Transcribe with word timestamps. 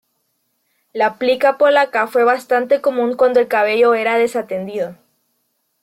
La 0.93 1.19
plica 1.19 1.59
polaca 1.59 2.07
fue 2.07 2.23
bastante 2.23 2.81
común 2.81 3.15
cuando 3.15 3.39
el 3.39 3.47
cabello 3.47 3.93
era 3.93 4.17
desatendido. 4.17 4.97